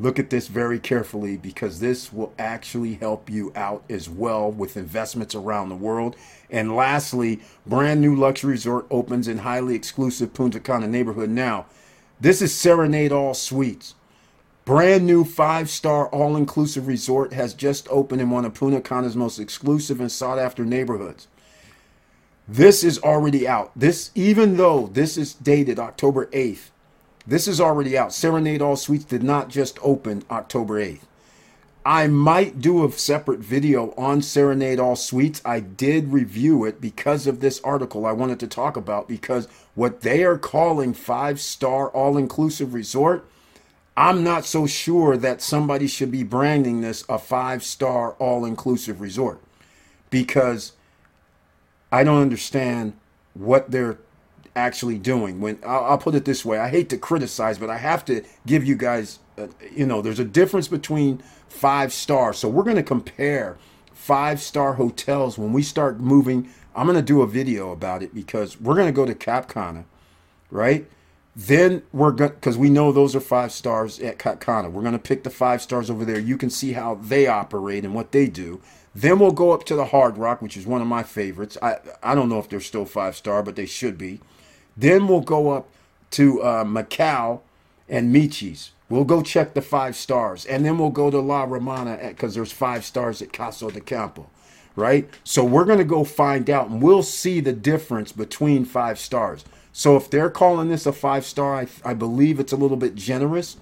Look 0.00 0.20
at 0.20 0.30
this 0.30 0.46
very 0.46 0.78
carefully 0.78 1.36
because 1.36 1.80
this 1.80 2.12
will 2.12 2.32
actually 2.38 2.94
help 2.94 3.28
you 3.28 3.52
out 3.56 3.82
as 3.90 4.08
well 4.08 4.50
with 4.50 4.76
investments 4.76 5.34
around 5.34 5.68
the 5.68 5.74
world. 5.74 6.14
And 6.50 6.76
lastly, 6.76 7.40
brand 7.66 8.00
new 8.00 8.14
luxury 8.14 8.52
resort 8.52 8.86
opens 8.90 9.26
in 9.26 9.38
highly 9.38 9.74
exclusive 9.74 10.32
Punta 10.34 10.60
Cana 10.60 10.86
neighborhood 10.86 11.30
now. 11.30 11.66
This 12.20 12.40
is 12.40 12.54
Serenade 12.54 13.10
All 13.10 13.34
Suites. 13.34 13.94
Brand 14.64 15.04
new 15.06 15.24
five 15.24 15.68
star 15.68 16.08
all 16.08 16.36
inclusive 16.36 16.86
resort 16.86 17.32
has 17.32 17.54
just 17.54 17.88
opened 17.88 18.20
in 18.20 18.30
one 18.30 18.44
of 18.44 18.54
Punta 18.54 18.80
Cana's 18.80 19.16
most 19.16 19.38
exclusive 19.38 20.00
and 20.00 20.12
sought 20.12 20.38
after 20.38 20.64
neighborhoods. 20.64 21.26
This 22.46 22.84
is 22.84 22.98
already 23.00 23.48
out. 23.48 23.72
This, 23.74 24.10
even 24.14 24.58
though 24.58 24.88
this 24.92 25.16
is 25.16 25.34
dated 25.34 25.78
October 25.78 26.26
8th, 26.26 26.70
this 27.28 27.46
is 27.46 27.60
already 27.60 27.96
out. 27.96 28.12
Serenade 28.12 28.62
All 28.62 28.76
Suites 28.76 29.04
did 29.04 29.22
not 29.22 29.50
just 29.50 29.78
open 29.82 30.24
October 30.30 30.80
8th. 30.82 31.02
I 31.84 32.06
might 32.06 32.60
do 32.60 32.84
a 32.84 32.92
separate 32.92 33.40
video 33.40 33.92
on 33.96 34.20
Serenade 34.22 34.80
All 34.80 34.96
Suites. 34.96 35.42
I 35.44 35.60
did 35.60 36.12
review 36.12 36.64
it 36.64 36.80
because 36.80 37.26
of 37.26 37.40
this 37.40 37.60
article 37.60 38.06
I 38.06 38.12
wanted 38.12 38.40
to 38.40 38.46
talk 38.46 38.76
about 38.76 39.08
because 39.08 39.46
what 39.74 40.00
they 40.00 40.24
are 40.24 40.38
calling 40.38 40.94
five 40.94 41.40
star 41.40 41.88
all 41.90 42.16
inclusive 42.16 42.74
resort 42.74 43.24
I'm 43.96 44.22
not 44.22 44.44
so 44.44 44.66
sure 44.66 45.16
that 45.16 45.42
somebody 45.42 45.88
should 45.88 46.12
be 46.12 46.22
branding 46.22 46.82
this 46.82 47.04
a 47.08 47.18
five 47.18 47.64
star 47.64 48.12
all 48.12 48.44
inclusive 48.44 49.00
resort 49.00 49.40
because 50.08 50.72
I 51.90 52.04
don't 52.04 52.22
understand 52.22 52.92
what 53.34 53.70
they're 53.70 53.98
actually 54.58 54.98
doing. 54.98 55.40
When 55.40 55.58
I'll, 55.64 55.84
I'll, 55.84 55.98
put 55.98 56.14
it 56.14 56.24
this 56.24 56.44
way, 56.44 56.58
I 56.58 56.68
hate 56.68 56.88
to 56.90 56.98
criticize, 56.98 57.58
but 57.58 57.70
I 57.70 57.78
have 57.78 58.04
to 58.06 58.22
give 58.46 58.64
you 58.64 58.74
guys, 58.74 59.18
uh, 59.38 59.46
you 59.74 59.86
know, 59.86 60.02
there's 60.02 60.18
a 60.18 60.24
difference 60.24 60.68
between 60.68 61.22
five 61.48 61.92
stars. 61.92 62.38
So 62.38 62.48
we're 62.48 62.64
going 62.64 62.76
to 62.76 62.82
compare 62.82 63.56
five 63.92 64.40
star 64.40 64.74
hotels 64.74 65.38
when 65.38 65.52
we 65.52 65.62
start 65.62 66.00
moving. 66.00 66.50
I'm 66.74 66.86
going 66.86 66.96
to 66.96 67.02
do 67.02 67.22
a 67.22 67.26
video 67.26 67.72
about 67.72 68.02
it 68.02 68.14
because 68.14 68.60
we're 68.60 68.74
going 68.74 68.86
to 68.86 68.92
go 68.92 69.06
to 69.06 69.14
Cap 69.14 69.48
Cana, 69.48 69.84
right? 70.50 70.88
Then 71.34 71.82
we're 71.92 72.12
going 72.12 72.32
because 72.32 72.58
we 72.58 72.68
know 72.68 72.90
those 72.90 73.14
are 73.14 73.20
five 73.20 73.52
stars 73.52 74.00
at 74.00 74.18
Cap 74.18 74.40
Cana. 74.40 74.70
We're 74.70 74.82
going 74.82 74.92
to 74.92 74.98
pick 74.98 75.24
the 75.24 75.30
five 75.30 75.62
stars 75.62 75.88
over 75.88 76.04
there. 76.04 76.18
You 76.18 76.36
can 76.36 76.50
see 76.50 76.72
how 76.72 76.96
they 76.96 77.26
operate 77.26 77.84
and 77.84 77.94
what 77.94 78.12
they 78.12 78.26
do. 78.26 78.60
Then 78.94 79.20
we'll 79.20 79.30
go 79.30 79.52
up 79.52 79.64
to 79.66 79.76
the 79.76 79.86
Hard 79.86 80.18
Rock, 80.18 80.42
which 80.42 80.56
is 80.56 80.66
one 80.66 80.80
of 80.80 80.88
my 80.88 81.04
favorites. 81.04 81.56
I 81.62 81.76
I 82.02 82.14
don't 82.16 82.28
know 82.28 82.40
if 82.40 82.48
they're 82.48 82.60
still 82.60 82.84
five 82.84 83.14
star, 83.14 83.42
but 83.42 83.54
they 83.54 83.66
should 83.66 83.96
be. 83.96 84.20
Then 84.78 85.08
we'll 85.08 85.20
go 85.20 85.50
up 85.50 85.68
to 86.12 86.42
uh, 86.42 86.64
Macao 86.64 87.42
and 87.88 88.14
Miches. 88.14 88.70
We'll 88.88 89.04
go 89.04 89.22
check 89.22 89.52
the 89.52 89.60
five 89.60 89.96
stars, 89.96 90.46
and 90.46 90.64
then 90.64 90.78
we'll 90.78 90.90
go 90.90 91.10
to 91.10 91.18
La 91.18 91.44
Romana 91.44 91.98
because 92.08 92.34
there's 92.34 92.52
five 92.52 92.84
stars 92.84 93.20
at 93.20 93.32
Casa 93.32 93.70
de 93.70 93.80
Campo, 93.80 94.30
right? 94.76 95.10
So 95.24 95.44
we're 95.44 95.66
gonna 95.66 95.84
go 95.84 96.04
find 96.04 96.48
out, 96.48 96.70
and 96.70 96.80
we'll 96.80 97.02
see 97.02 97.40
the 97.40 97.52
difference 97.52 98.12
between 98.12 98.64
five 98.64 98.98
stars. 98.98 99.44
So 99.72 99.96
if 99.96 100.08
they're 100.08 100.30
calling 100.30 100.70
this 100.70 100.86
a 100.86 100.92
five 100.92 101.26
star, 101.26 101.56
I, 101.56 101.66
I 101.84 101.92
believe 101.92 102.40
it's 102.40 102.52
a 102.52 102.56
little 102.56 102.78
bit 102.78 102.94
generous 102.94 103.58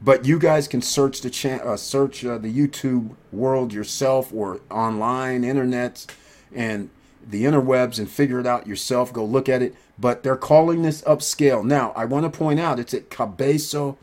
but 0.00 0.24
you 0.24 0.38
guys 0.38 0.68
can 0.68 0.82
search 0.82 1.20
the 1.22 1.30
cha- 1.30 1.56
uh, 1.56 1.76
search 1.76 2.24
uh, 2.24 2.38
the 2.38 2.52
YouTube 2.52 3.14
world 3.32 3.72
yourself 3.72 4.32
or 4.32 4.60
online 4.70 5.44
internet 5.44 6.06
and 6.54 6.90
the 7.26 7.44
interwebs 7.44 7.98
and 7.98 8.08
figure 8.08 8.40
it 8.40 8.46
out 8.46 8.66
yourself. 8.66 9.12
Go 9.12 9.24
look 9.24 9.48
at 9.48 9.60
it. 9.60 9.74
But 9.98 10.22
they're 10.22 10.36
calling 10.36 10.82
this 10.82 11.02
upscale. 11.02 11.64
Now, 11.64 11.92
I 11.96 12.04
want 12.04 12.30
to 12.30 12.38
point 12.38 12.60
out 12.60 12.78
it's 12.78 12.94
at 12.94 13.10
Cabezo, 13.10 13.96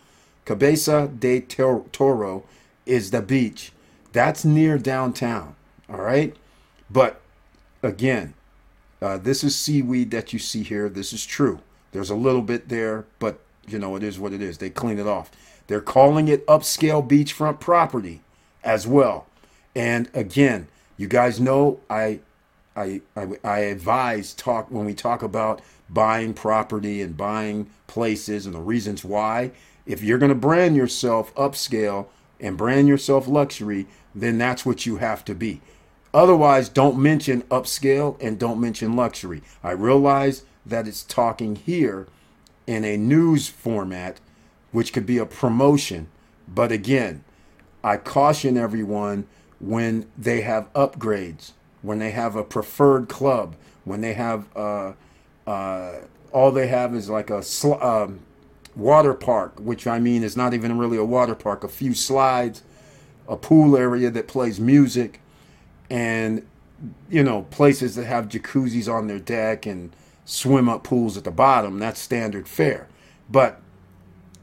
Cabeza 0.44 1.08
de 1.08 1.42
Toro 1.42 2.44
is 2.86 3.12
the 3.12 3.22
beach. 3.22 3.72
That's 4.12 4.46
near 4.46 4.78
downtown. 4.78 5.56
All 5.90 6.02
right. 6.02 6.36
But 6.90 7.22
again, 7.82 8.34
uh, 9.02 9.18
this 9.18 9.44
is 9.44 9.56
seaweed 9.56 10.12
that 10.12 10.34
you 10.34 10.40
see 10.40 10.64
here. 10.64 10.90
This 10.90 11.14
is 11.14 11.26
true. 11.26 11.60
There's 11.92 12.10
a 12.10 12.16
little 12.16 12.42
bit 12.42 12.70
there, 12.70 13.06
but 13.20 13.40
you 13.68 13.80
know, 13.80 13.96
it 13.96 14.04
is 14.04 14.20
what 14.20 14.34
it 14.34 14.42
is. 14.42 14.58
They 14.58 14.70
clean 14.70 15.00
it 15.00 15.08
off. 15.08 15.32
They're 15.68 15.82
calling 15.82 16.28
it 16.28 16.46
upscale 16.48 17.08
beachfront 17.08 17.60
property 17.60 18.22
as 18.64 18.86
well. 18.86 19.28
And 19.76 20.10
again, 20.14 20.68
you 20.98 21.08
guys 21.08 21.40
know 21.40 21.80
I, 21.90 22.20
I, 22.76 23.02
I, 23.16 23.28
I 23.44 23.60
advise 23.60 24.34
talk 24.34 24.70
when 24.70 24.86
we 24.86 24.94
talk 24.94 25.24
about 25.24 25.62
buying 25.90 26.34
property 26.34 27.02
and 27.02 27.18
buying 27.18 27.70
places 27.88 28.46
and 28.46 28.56
the 28.56 28.62
reasons 28.62 29.04
why. 29.04 29.52
If 29.86 30.04
you're 30.04 30.18
going 30.18 30.30
to 30.30 30.36
brand 30.36 30.76
yourself 30.76 31.34
upscale 31.36 32.08
and 32.40 32.58
brand 32.58 32.88
yourself 32.88 33.28
luxury, 33.28 33.88
then 34.14 34.38
that's 34.38 34.66
what 34.66 34.86
you 34.86 34.98
have 34.98 35.24
to 35.26 35.36
be. 35.36 35.62
Otherwise, 36.14 36.70
don't 36.70 36.98
mention 36.98 37.42
upscale 37.44 38.18
and 38.22 38.40
don't 38.40 38.60
mention 38.60 38.96
luxury. 38.96 39.42
I 39.64 39.72
realize 39.72 40.44
that 40.66 40.88
it's 40.88 41.04
talking 41.04 41.56
here 41.56 42.08
in 42.66 42.84
a 42.84 42.98
news 42.98 43.48
format 43.48 44.20
which 44.72 44.92
could 44.92 45.06
be 45.06 45.18
a 45.18 45.26
promotion. 45.26 46.08
But 46.48 46.72
again, 46.72 47.24
I 47.84 47.98
caution 47.98 48.58
everyone 48.58 49.28
when 49.60 50.10
they 50.18 50.42
have 50.42 50.72
upgrades, 50.74 51.52
when 51.82 52.00
they 52.00 52.12
have 52.12 52.36
a 52.36 52.44
preferred 52.44 53.08
club, 53.08 53.56
when 53.84 54.02
they 54.02 54.14
have 54.14 54.46
uh, 54.56 54.94
uh, 55.48 55.94
all 56.32 56.52
they 56.52 56.68
have 56.68 56.96
is 56.96 57.10
like 57.10 57.30
a 57.30 57.42
sl- 57.44 57.82
um, 57.82 58.20
water 58.76 59.14
park, 59.14 59.60
which 59.60 59.88
I 59.88 60.00
mean 60.00 60.24
is 60.24 60.36
not 60.36 60.54
even 60.54 60.78
really 60.78 60.98
a 60.98 61.06
water 61.06 61.36
park, 61.36 61.64
a 61.64 61.68
few 61.68 61.94
slides, 61.94 62.64
a 63.28 63.38
pool 63.38 63.78
area 63.78 64.10
that 64.12 64.28
plays 64.28 64.60
music, 64.60 65.22
and 65.90 66.46
you 67.10 67.24
know 67.24 67.44
places 67.44 67.96
that 67.96 68.06
have 68.06 68.28
jacuzzis 68.28 68.92
on 68.92 69.08
their 69.08 69.20
deck 69.20 69.66
and 69.66 69.96
swim 70.26 70.68
up 70.68 70.84
pools 70.84 71.18
at 71.18 71.24
the 71.24 71.32
bottom. 71.32 71.80
That's 71.80 72.00
standard 72.00 72.48
fare. 72.48 72.88
But 73.30 73.62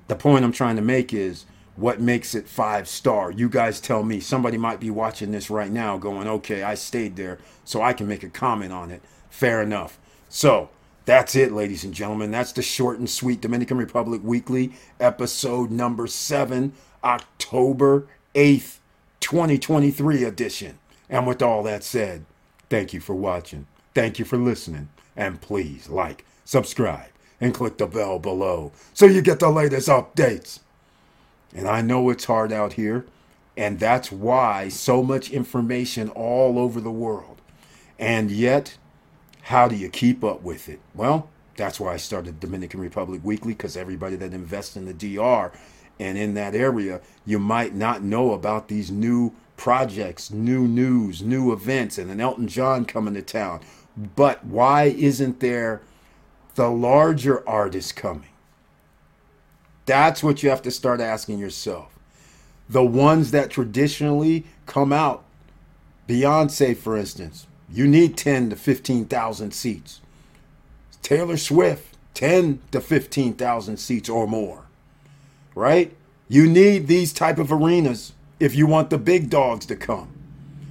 the 0.09 0.17
point 0.17 0.45
I'm 0.45 0.53
trying 0.53 0.77
to 0.77 0.83
make 0.83 1.13
is 1.13 1.45
what 1.77 2.01
makes 2.01 2.35
it 2.35 2.49
five 2.49 2.89
star. 2.89 3.31
You 3.31 3.49
guys 3.49 3.81
tell 3.81 4.03
me. 4.03 4.21
Somebody 4.21 4.59
might 4.59 4.81
be 4.81 4.91
watching 4.91 5.33
this 5.33 5.51
right 5.51 5.71
now 5.71 5.97
going, 5.99 6.29
okay, 6.29 6.63
I 6.63 6.75
stayed 6.75 7.17
there, 7.17 7.39
so 7.65 7.83
I 7.83 7.93
can 7.93 8.07
make 8.09 8.23
a 8.23 8.29
comment 8.29 8.73
on 8.73 8.91
it. 8.91 9.03
Fair 9.31 9.63
enough. 9.63 9.99
So 10.29 10.71
that's 11.05 11.35
it, 11.35 11.53
ladies 11.53 11.85
and 11.85 11.93
gentlemen. 11.93 12.31
That's 12.31 12.53
the 12.53 12.63
short 12.63 12.99
and 12.99 13.11
sweet 13.11 13.41
Dominican 13.41 13.77
Republic 13.77 14.21
Weekly, 14.23 14.73
episode 15.01 15.71
number 15.71 16.07
seven, 16.07 16.73
October 17.03 18.07
8th, 18.35 18.79
2023 19.21 20.25
edition. 20.25 20.79
And 21.11 21.27
with 21.27 21.43
all 21.43 21.63
that 21.65 21.83
said, 21.85 22.25
thank 22.71 22.93
you 22.93 23.01
for 23.01 23.15
watching. 23.15 23.67
Thank 23.95 24.19
you 24.19 24.25
for 24.25 24.39
listening. 24.39 24.89
And 25.17 25.41
please 25.41 25.89
like, 25.89 26.25
subscribe 26.45 27.11
and 27.41 27.53
click 27.53 27.79
the 27.79 27.87
bell 27.87 28.19
below 28.19 28.73
so 28.95 29.05
you 29.07 29.21
get 29.21 29.41
the 29.41 29.51
latest 29.51 29.89
updates. 29.89 30.61
And 31.55 31.69
I 31.69 31.83
know 31.83 32.09
it's 32.09 32.25
hard 32.25 32.53
out 32.53 32.75
here, 32.75 33.05
and 33.57 33.79
that's 33.79 34.11
why 34.11 34.69
so 34.69 35.03
much 35.03 35.31
information 35.31 36.09
all 36.11 36.59
over 36.59 36.81
the 36.81 36.91
world. 36.91 37.43
And 37.99 38.31
yet, 38.31 38.79
how 39.43 39.69
do 39.69 39.77
you 39.77 39.89
keep 39.89 40.25
up 40.25 40.43
with 40.43 40.69
it? 40.69 40.81
Well, 40.95 41.29
that's 41.57 41.79
why 41.79 41.95
I 41.95 41.97
started 41.97 42.41
Dominican 42.41 42.81
Republic 42.81 43.21
Weekly 43.25 43.53
because 43.53 43.77
everybody 43.77 44.17
that 44.17 44.33
invests 44.33 44.77
in 44.77 44.87
the 44.87 44.95
DR 44.95 45.53
and 46.01 46.17
in 46.17 46.35
that 46.35 46.55
area, 46.55 47.01
you 47.27 47.39
might 47.39 47.75
not 47.75 48.03
know 48.03 48.33
about 48.33 48.69
these 48.69 48.91
new 48.91 49.35
projects, 49.57 50.31
new 50.31 50.67
news, 50.67 51.23
new 51.23 51.53
events, 51.53 51.99
and 51.99 52.11
an 52.11 52.21
Elton 52.21 52.49
John 52.49 52.85
coming 52.85 53.15
to 53.15 53.23
town. 53.23 53.61
But 54.17 54.45
why 54.45 54.85
isn't 54.85 55.41
there 55.41 55.83
the 56.55 56.71
larger 56.71 57.47
artists 57.49 57.93
coming? 57.93 58.29
That's 59.87 60.23
what 60.23 60.43
you 60.43 60.51
have 60.51 60.63
to 60.63 60.71
start 60.71 61.01
asking 61.01 61.39
yourself. 61.39 61.99
The 62.69 62.85
ones 62.85 63.33
that 63.33 63.51
traditionally 63.51 64.47
come 64.67 64.93
out, 64.93 65.25
Beyonce, 66.09 66.77
for 66.77 66.97
instance, 66.97 67.47
you 67.73 67.89
need 67.89 68.17
10 68.17 68.51
to 68.51 68.57
15,000 68.57 69.53
seats. 69.53 70.01
Taylor 71.03 71.37
Swift, 71.37 71.97
10 72.15 72.61
to 72.71 72.81
15,000 72.81 73.77
seats 73.79 74.09
or 74.09 74.27
more. 74.27 74.65
Right? 75.55 75.97
You 76.29 76.47
need 76.47 76.87
these 76.87 77.13
type 77.13 77.39
of 77.39 77.51
arenas 77.51 78.13
if 78.39 78.55
you 78.55 78.67
want 78.67 78.91
the 78.91 78.99
big 78.99 79.31
dogs 79.31 79.67
to 79.67 79.77
come. 79.77 80.09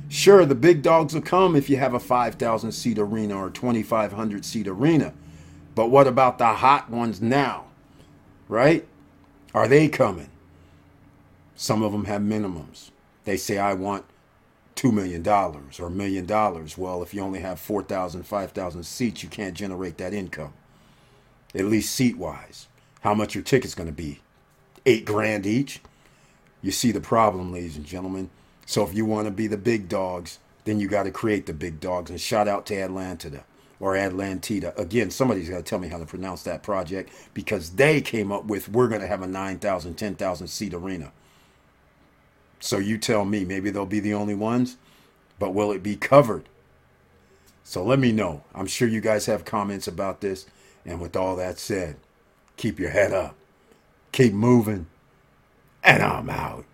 Sure, 0.10 0.46
the 0.46 0.56
big 0.56 0.82
dogs 0.82 1.14
will 1.14 1.22
come 1.22 1.56
if 1.56 1.70
you 1.70 1.78
have 1.78 1.94
a 1.94 2.00
5,000 2.00 2.72
seat 2.72 3.00
arena 3.00 3.36
or 3.36 3.50
2,500 3.50 4.44
seat 4.46 4.68
arena. 4.68 5.14
But 5.74 5.90
what 5.90 6.06
about 6.06 6.38
the 6.38 6.48
hot 6.48 6.90
ones 6.90 7.22
now? 7.22 7.66
Right? 8.50 8.86
Are 9.54 9.68
they 9.68 9.88
coming? 9.88 10.30
Some 11.56 11.82
of 11.82 11.92
them 11.92 12.06
have 12.06 12.22
minimums. 12.22 12.92
They 13.24 13.38
say, 13.38 13.58
I 13.58 13.74
want 13.74 14.06
$2 14.82 14.92
million 14.92 15.28
or 15.28 15.86
a 15.86 15.90
million 15.92 16.26
dollars. 16.26 16.78
Well, 16.78 17.04
if 17.04 17.14
you 17.14 17.22
only 17.22 17.40
have 17.42 17.60
4,000, 17.60 18.24
5,000 18.24 18.84
seats, 18.84 19.22
you 19.22 19.30
can't 19.30 19.54
generate 19.54 19.98
that 19.98 20.14
income, 20.14 20.54
at 21.54 21.66
least 21.66 21.94
seat 21.94 22.18
wise. 22.18 22.68
How 23.02 23.14
much 23.14 23.36
your 23.36 23.44
ticket's 23.44 23.76
going 23.76 23.90
to 23.90 23.94
be? 23.94 24.22
Eight 24.86 25.06
grand 25.06 25.46
each? 25.46 25.82
You 26.64 26.72
see 26.72 26.92
the 26.92 27.02
problem, 27.02 27.52
ladies 27.52 27.78
and 27.78 27.86
gentlemen. 27.86 28.32
So 28.66 28.84
if 28.84 28.94
you 28.94 29.06
want 29.06 29.26
to 29.26 29.32
be 29.32 29.46
the 29.48 29.58
big 29.58 29.88
dogs, 29.88 30.40
then 30.66 30.80
you 30.80 30.88
got 30.88 31.04
to 31.04 31.12
create 31.12 31.46
the 31.46 31.54
big 31.54 31.80
dogs. 31.80 32.10
And 32.10 32.20
shout 32.20 32.48
out 32.48 32.66
to 32.68 32.76
Atlanta 32.76 33.44
or 33.80 33.94
Atlantida. 33.94 34.78
Again, 34.80 35.12
somebody's 35.12 35.50
got 35.50 35.58
to 35.58 35.64
tell 35.64 35.80
me 35.80 35.90
how 35.90 35.98
to 36.00 36.06
pronounce 36.06 36.44
that 36.44 36.64
project 36.64 37.12
because 37.34 37.72
they 37.72 38.02
came 38.02 38.32
up 38.32 38.46
with 38.46 38.70
we're 38.70 38.88
going 38.88 39.02
to 39.02 39.08
have 39.08 39.22
a 39.22 39.28
9,000, 39.28 39.96
10,000 39.96 40.48
seat 40.48 40.74
arena. 40.74 41.12
So 42.62 42.78
you 42.78 42.98
tell 42.98 43.26
me, 43.26 43.44
maybe 43.44 43.72
they'll 43.72 43.86
be 43.88 44.00
the 44.00 44.14
only 44.14 44.36
ones, 44.36 44.78
but 45.40 45.54
will 45.54 45.72
it 45.72 45.84
be 45.84 45.96
covered? 45.96 46.48
So 47.64 47.84
let 47.84 48.00
me 48.00 48.12
know. 48.12 48.44
I'm 48.56 48.68
sure 48.68 48.88
you 48.88 49.02
guys 49.02 49.26
have 49.26 49.46
comments 49.46 49.88
about 49.88 50.22
this. 50.22 50.46
And 50.86 51.02
with 51.02 51.16
all 51.16 51.36
that 51.36 51.60
said, 51.60 51.98
keep 52.58 52.80
your 52.80 52.92
head 52.92 53.12
up, 53.14 53.36
keep 54.12 54.34
moving, 54.34 54.88
and 55.84 56.04
I'm 56.04 56.30
out. 56.30 56.66